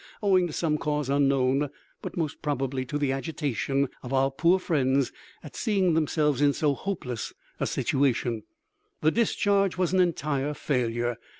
Owing 0.23 0.47
to 0.47 0.51
some 0.53 0.79
cause 0.79 1.11
unknown, 1.11 1.69
but 2.01 2.17
most 2.17 2.41
probably 2.41 2.85
to 2.85 2.97
the 2.97 3.11
agitation 3.11 3.87
of 4.01 4.11
our 4.11 4.31
poor 4.31 4.57
friends 4.57 5.11
at 5.43 5.55
seeing 5.55 5.93
themselves 5.93 6.41
in 6.41 6.53
so 6.53 6.73
hopeless 6.73 7.33
a 7.59 7.67
situation, 7.67 8.41
the 9.01 9.11
discharge 9.11 9.77
was 9.77 9.93
an 9.93 9.99
entire 9.99 10.55
failure. 10.55 11.17